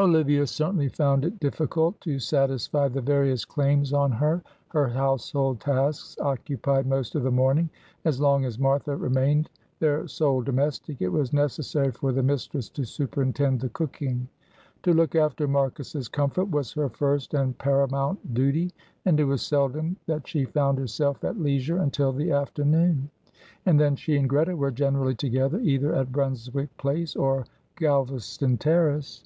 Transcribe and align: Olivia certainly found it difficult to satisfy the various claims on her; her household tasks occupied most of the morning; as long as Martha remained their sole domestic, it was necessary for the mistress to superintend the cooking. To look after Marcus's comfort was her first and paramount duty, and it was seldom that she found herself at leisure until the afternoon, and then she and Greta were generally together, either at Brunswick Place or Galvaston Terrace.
Olivia 0.00 0.46
certainly 0.46 0.88
found 0.88 1.24
it 1.24 1.40
difficult 1.40 2.00
to 2.02 2.20
satisfy 2.20 2.86
the 2.86 3.00
various 3.00 3.44
claims 3.44 3.92
on 3.92 4.12
her; 4.12 4.40
her 4.68 4.86
household 4.86 5.58
tasks 5.58 6.16
occupied 6.20 6.86
most 6.86 7.16
of 7.16 7.24
the 7.24 7.32
morning; 7.32 7.68
as 8.04 8.20
long 8.20 8.44
as 8.44 8.60
Martha 8.60 8.94
remained 8.96 9.50
their 9.80 10.06
sole 10.06 10.40
domestic, 10.40 11.02
it 11.02 11.08
was 11.08 11.32
necessary 11.32 11.90
for 11.90 12.12
the 12.12 12.22
mistress 12.22 12.68
to 12.68 12.84
superintend 12.84 13.58
the 13.58 13.70
cooking. 13.70 14.28
To 14.84 14.92
look 14.94 15.16
after 15.16 15.48
Marcus's 15.48 16.06
comfort 16.06 16.48
was 16.48 16.72
her 16.74 16.90
first 16.90 17.34
and 17.34 17.58
paramount 17.58 18.32
duty, 18.34 18.70
and 19.04 19.18
it 19.18 19.24
was 19.24 19.42
seldom 19.42 19.96
that 20.06 20.28
she 20.28 20.44
found 20.44 20.78
herself 20.78 21.24
at 21.24 21.40
leisure 21.40 21.78
until 21.78 22.12
the 22.12 22.30
afternoon, 22.30 23.10
and 23.66 23.80
then 23.80 23.96
she 23.96 24.16
and 24.16 24.28
Greta 24.28 24.54
were 24.54 24.70
generally 24.70 25.16
together, 25.16 25.58
either 25.58 25.92
at 25.92 26.12
Brunswick 26.12 26.68
Place 26.76 27.16
or 27.16 27.46
Galvaston 27.74 28.58
Terrace. 28.58 29.24